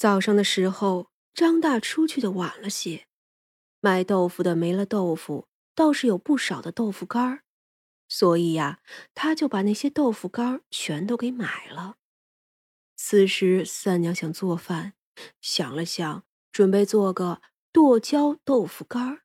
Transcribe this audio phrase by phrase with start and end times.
[0.00, 3.04] 早上的时候，张大出去的晚了些，
[3.80, 7.42] 卖豆腐的没了豆腐，倒是有不少的豆腐干儿，
[8.08, 8.80] 所以呀，
[9.12, 11.96] 他就把那些豆腐干儿全都给买了。
[12.96, 14.94] 此时，三娘想做饭，
[15.42, 19.24] 想了想，准备做个剁椒豆腐干儿。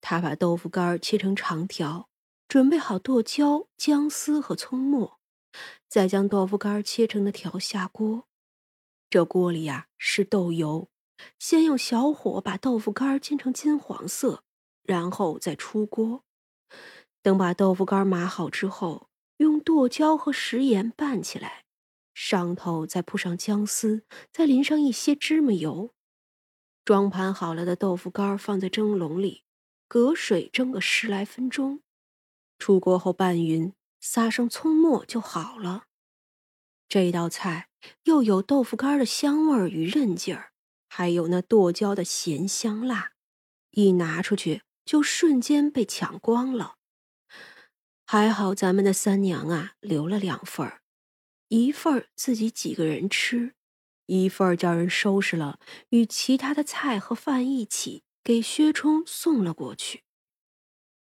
[0.00, 2.08] 她把豆腐干儿切成长条，
[2.48, 5.20] 准备好剁椒、姜丝和葱末，
[5.86, 8.27] 再将豆腐干儿切成的条下锅。
[9.10, 10.90] 这锅里呀是豆油，
[11.38, 14.44] 先用小火把豆腐干煎成金黄色，
[14.82, 16.24] 然后再出锅。
[17.22, 19.08] 等把豆腐干码好之后，
[19.38, 21.64] 用剁椒和食盐拌起来。
[22.12, 25.94] 上头再铺上姜丝，再淋上一些芝麻油。
[26.84, 29.44] 装盘好了的豆腐干放在蒸笼里，
[29.86, 31.80] 隔水蒸个十来分钟。
[32.58, 35.87] 出锅后拌匀，撒上葱末就好了。
[36.88, 37.68] 这道菜
[38.04, 40.52] 又有豆腐干的香味与韧劲儿，
[40.88, 43.12] 还有那剁椒的咸香辣，
[43.72, 46.76] 一拿出去就瞬间被抢光了。
[48.06, 50.80] 还好咱们的三娘啊，留了两份儿。
[51.48, 53.54] 一份儿自己几个人吃，
[54.06, 55.58] 一份儿叫人收拾了，
[55.90, 60.04] 与其他的菜和饭一起给薛冲送了过去。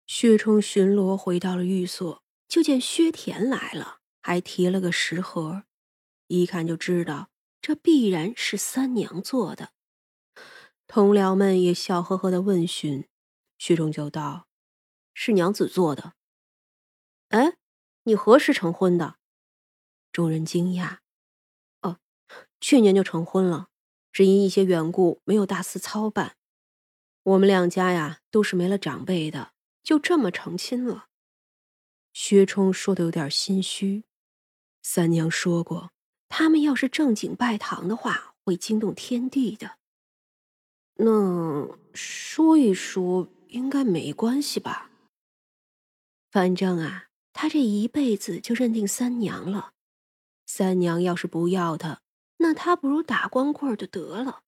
[0.07, 5.65] 薛冲巡逻回到了寓所，就见薛田来了，还提了个食盒，
[6.25, 7.29] 一看就知道
[7.61, 9.73] 这必然是三娘做的。
[10.87, 13.07] 同僚们也笑呵呵的问询，
[13.59, 14.47] 薛冲就道
[15.13, 16.13] ：“是娘子做的。”
[17.29, 17.57] 哎，
[18.05, 19.17] 你何时成婚的？
[20.11, 20.97] 众人惊讶，
[21.81, 21.99] 哦，
[22.59, 23.69] 去年就成婚了，
[24.11, 26.35] 只因一些缘故没有大肆操办。
[27.21, 31.09] 我们两家呀都是没了长辈的，就这么成亲了。
[32.11, 34.03] 薛冲说的有点心虚。
[34.87, 35.89] 三娘说过，
[36.29, 39.79] 他们要是正经拜堂的话，会惊动天地的。
[40.97, 44.91] 那说一说，应该没关系吧？
[46.29, 49.71] 反正啊，他这一辈子就认定三娘了。
[50.45, 52.01] 三娘要是不要他，
[52.37, 54.43] 那他不如打光棍就得了。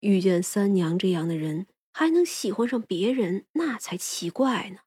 [0.00, 4.80] 遇见三娘这样的人，还能喜欢上别人，那才奇怪呢。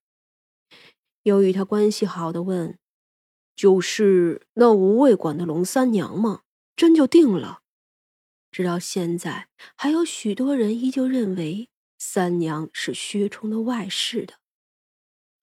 [1.24, 2.78] 又与他关系好的问
[3.62, 6.42] ：“就是那无味馆的龙三娘吗？
[6.76, 7.62] 真就定了？”
[8.50, 14.40] 直到现在，还有许多人依旧认为三娘是薛冲的外室的，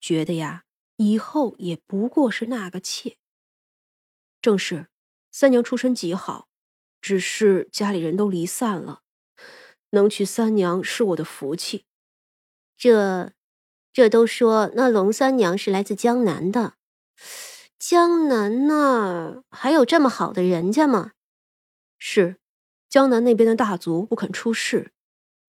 [0.01, 0.65] 觉得呀，
[0.97, 3.15] 以后也不过是那个妾。
[4.41, 4.87] 正是，
[5.31, 6.49] 三娘出身极好，
[6.99, 9.03] 只是家里人都离散了，
[9.91, 11.85] 能娶三娘是我的福气。
[12.75, 13.31] 这，
[13.93, 16.73] 这都说那龙三娘是来自江南的，
[17.79, 21.13] 江南那儿还有这么好的人家吗？
[21.97, 22.35] 是，
[22.89, 24.91] 江南那边的大族不肯出世，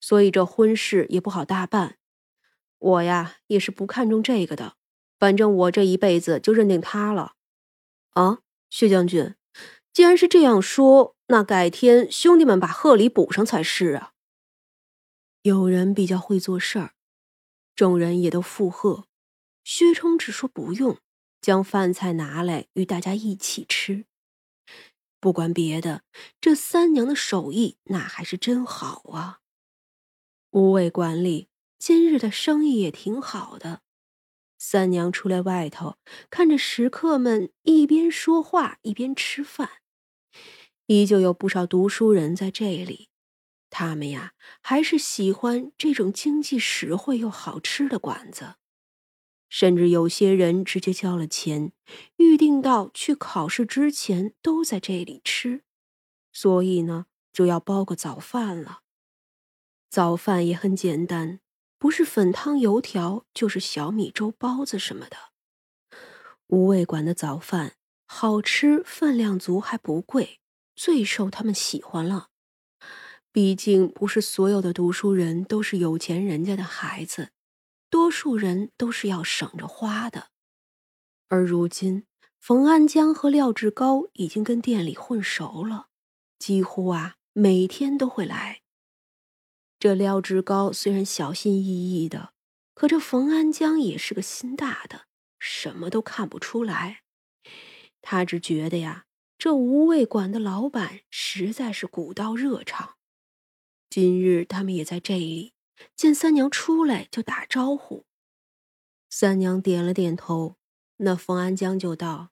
[0.01, 1.97] 所以这婚事也不好大办。
[2.79, 4.77] 我呀，也是不看重这个的，
[5.19, 7.33] 反正我这一辈子就认定他了。
[8.11, 8.39] 啊？
[8.71, 9.35] 薛将军，
[9.93, 14.13] 既然是这样说，那改天兄弟们把贺礼补上才是啊。
[15.43, 16.93] 有人比较会做事儿，
[17.75, 19.07] 众人也都附和。
[19.65, 20.97] 薛冲只说不用，
[21.41, 24.05] 将饭菜拿来与大家一起吃。
[25.21, 26.03] 不管别的，
[26.41, 29.41] 这三娘的手艺那还是真好啊。
[30.53, 33.83] 五味馆里今日的生意也挺好的。
[34.59, 35.97] 三娘出来外头，
[36.29, 39.71] 看着食客们一边说话一边吃饭，
[40.87, 43.09] 依旧有不少读书人在这里。
[43.71, 48.57] 他们呀，还是喜欢这种经济实惠又好吃的馆子，
[49.51, 51.73] 甚至有些人直接交了钱，
[52.17, 55.65] 预定到去考试之前都在这里吃。
[56.33, 58.81] 所以呢，就要包个早饭了。
[59.91, 61.41] 早饭也很简单。
[61.81, 65.17] 不是粉汤油条，就是小米粥、包子什么的。
[66.49, 70.41] 无味馆的早饭好吃，分量足，还不贵，
[70.77, 72.29] 最受他们喜欢了。
[73.33, 77.31] 毕竟不是所有的读书人都是有钱人家的孩子，
[78.01, 80.31] 多数人都是要省着花的。
[81.29, 82.07] 而如今，
[82.39, 85.89] 冯安江和廖志高已经跟店里混熟了，
[86.39, 88.63] 几乎啊每天都会来。
[89.79, 92.33] 这廖志高虽然小心翼翼的，
[92.73, 95.03] 可这冯安江也是个心大的，
[95.39, 97.03] 什么都看不出来。
[98.01, 99.05] 他只觉得呀，
[99.37, 102.97] 这无味馆的老板实在是古道热肠。
[103.91, 105.53] 今日他们也在这里，
[105.97, 108.05] 见三娘出来就打招呼。
[109.09, 110.57] 三娘点了点头，
[110.99, 112.31] 那冯安江就道：“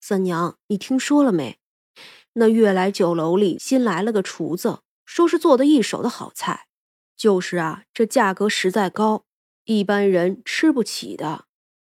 [0.00, 1.58] 三娘，你听说了没？
[2.34, 6.68] 那悦来酒楼里新来了个厨子，说是做的一手的好菜，
[7.16, 9.24] 就是啊，这价格实在高，
[9.64, 11.46] 一般人吃不起的。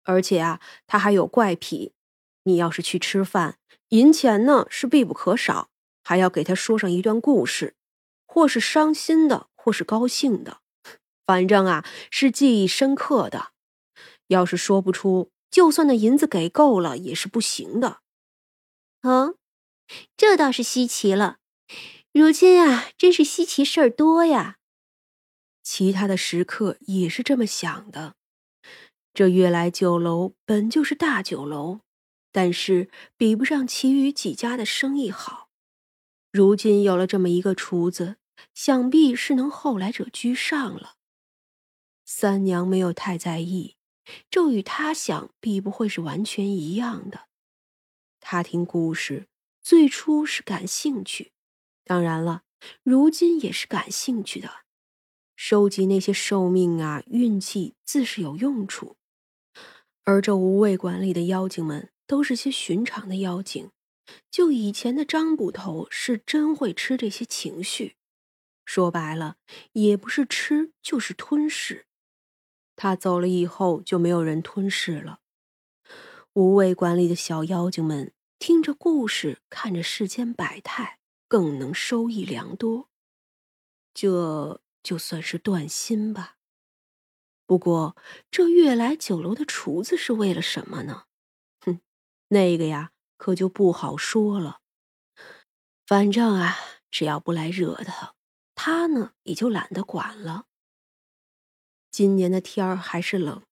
[0.04, 1.92] 而且啊，他还有怪癖，
[2.44, 3.58] 你要是去吃饭，
[3.88, 5.70] 银钱呢是必不可少，
[6.02, 7.74] 还要给他说上一段故事，
[8.26, 10.60] 或是伤心的，或是高兴的，
[11.28, 13.52] 反正啊是记忆深刻的。
[14.28, 17.98] 要是说不出，就算那银子给够了，也是不行的。
[19.02, 19.34] 哦，
[20.16, 21.36] 这倒是稀奇了。
[22.14, 24.56] 如今啊，真是稀奇事儿多呀。
[25.62, 28.14] 其他的食客也是这么想的。
[29.12, 31.80] 这悦来酒楼本就是大酒楼，
[32.32, 32.88] 但是
[33.18, 35.50] 比不上其余几家的生意好。
[36.32, 38.16] 如今有了这么一个厨子，
[38.54, 40.94] 想必是能后来者居上了。
[42.10, 43.76] 三娘没有太在意，
[44.30, 47.28] 这与他想必不会是完全一样的。
[48.18, 49.28] 他听故事
[49.60, 51.32] 最初是感兴趣，
[51.84, 52.44] 当然了，
[52.82, 54.50] 如今也是感兴趣的。
[55.36, 58.96] 收集那些寿命啊、运气，自是有用处。
[60.04, 63.70] 而这无畏馆里的妖精们都是些寻常的妖精，
[64.30, 67.96] 就以前的张捕头是真会吃这些情绪，
[68.64, 69.36] 说白了
[69.72, 71.84] 也不是吃就是吞噬。
[72.80, 75.18] 他走了以后就没有人吞噬了。
[76.34, 82.88] 无畏馆里的小妖精们听着故事，看着世间百态，更能收益良多。
[83.92, 86.36] 这就算是断心吧。
[87.46, 87.96] 不过，
[88.30, 91.06] 这悦来酒楼的厨子是为了什么呢？
[91.66, 91.80] 哼，
[92.28, 94.60] 那个呀，可就不好说了。
[95.84, 96.56] 反正啊，
[96.92, 98.14] 只要不来惹他，
[98.54, 100.47] 他呢也就懒得管了。
[101.98, 103.42] 今年的天儿还是冷，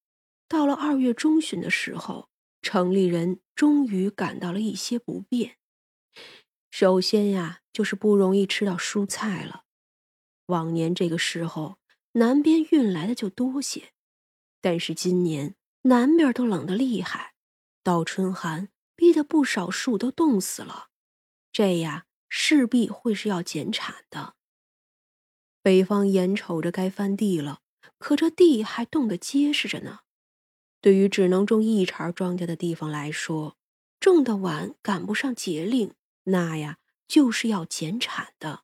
[0.46, 2.28] 到了二月中旬的时候，
[2.62, 5.56] 城里人终于感到了一些不便。
[6.70, 9.64] 首先呀，就是不容易吃到蔬菜了。
[10.46, 11.78] 往年这个时候。
[12.12, 13.90] 南边运来的就多些，
[14.60, 17.34] 但是今年南边都冷得厉害，
[17.82, 20.86] 倒春寒逼得不少树都冻死了，
[21.50, 24.36] 这呀势必会是要减产的。
[25.62, 27.58] 北方眼瞅着该翻地了，
[27.98, 30.00] 可这地还冻得结实着呢。
[30.80, 33.56] 对于只能种一茬庄稼的地方来说，
[33.98, 35.92] 种的晚赶不上节令，
[36.24, 38.62] 那呀就是要减产的。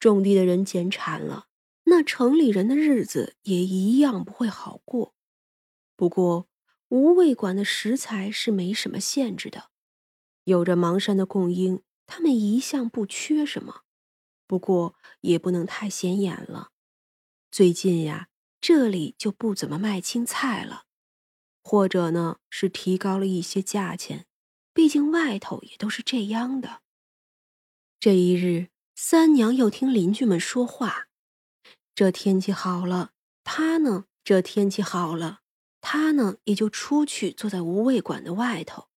[0.00, 1.46] 种地的人减产了。
[1.84, 5.14] 那城里人的日子也一样不会好过。
[5.96, 6.48] 不过，
[6.88, 9.70] 无味馆的食材是没什么限制的，
[10.44, 13.82] 有着邙山的供应，他们一向不缺什么。
[14.46, 16.71] 不过，也不能太显眼了。
[17.52, 18.28] 最近呀，
[18.62, 20.84] 这里就不怎么卖青菜了，
[21.62, 24.24] 或者呢是提高了一些价钱。
[24.72, 26.80] 毕竟外头也都是这样的。
[28.00, 31.08] 这一日，三娘又听邻居们说话。
[31.94, 33.12] 这天气好了，
[33.44, 34.06] 她呢？
[34.24, 35.40] 这天气好了，
[35.82, 36.36] 她呢？
[36.44, 38.88] 也就出去坐在无味馆的外头。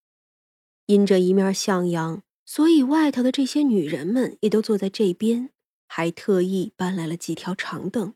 [0.86, 5.50] 因这一面向阳，所以外头的这些女人们也都坐在这边，
[5.88, 8.14] 还特意搬来了几条长凳。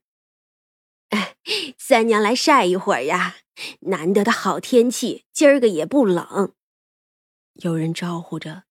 [1.10, 1.36] 哎，
[1.78, 3.38] 三娘来晒一会儿呀！
[3.82, 6.54] 难得的好天气，今儿个也不冷。
[7.54, 8.64] 有人招呼着，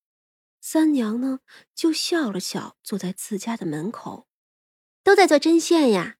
[0.59, 1.39] 三娘呢
[1.75, 4.27] 就笑了笑，坐在自家的门口。
[5.03, 6.17] 都在做针线呀，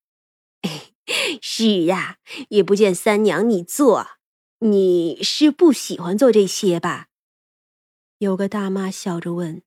[1.42, 2.18] 是呀，
[2.50, 4.08] 也不见三娘你做，
[4.60, 7.08] 你是不喜欢做这些吧？
[8.20, 9.64] 有个大妈笑着问。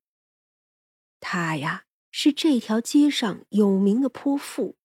[1.21, 4.77] 她呀，是这条街上有名的泼妇，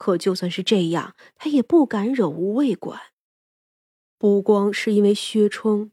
[0.00, 3.12] 可就算是这样，他也不敢惹无味馆。
[4.16, 5.92] 不光是因为薛冲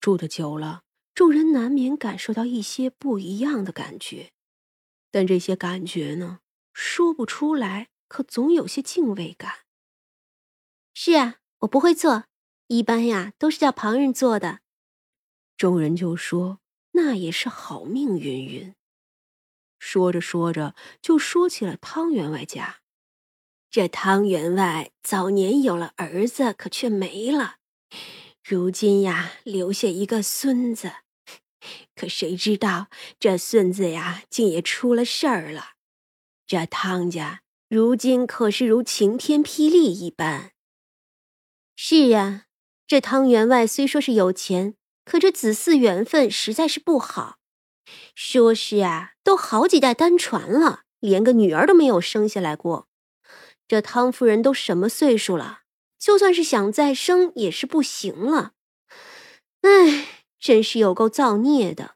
[0.00, 0.82] 住的久了，
[1.14, 4.32] 众人难免感受到一些不一样的感觉，
[5.12, 6.40] 但这些感觉呢？
[6.72, 9.60] 说不出来，可总有些敬畏感。
[10.92, 12.24] 是啊，我不会做，
[12.66, 14.58] 一般呀都是叫旁人做的。
[15.56, 16.58] 众人就说
[16.92, 18.74] ：“那也是好命云云。”
[19.78, 22.80] 说着说着，就说起了汤员外家。
[23.70, 27.56] 这汤员外早年有了儿子，可却没了，
[28.42, 30.92] 如今呀留下一个孙子，
[31.94, 32.86] 可谁知道
[33.18, 35.72] 这孙子呀竟也出了事儿了。
[36.46, 40.52] 这汤家如今可是如晴天霹雳一般。
[41.74, 42.44] 是呀，
[42.86, 47.36] 这汤员外虽说是有钱，可这子嗣缘分实在是不好。
[48.14, 52.88] 说是啊，都好几代单传了，连个女儿都没有生下来过。
[53.68, 55.62] 这汤夫人都什么岁数了？
[55.98, 58.52] 就算是想再生，也是不行了。
[59.62, 61.95] 唉，真是有够造孽的。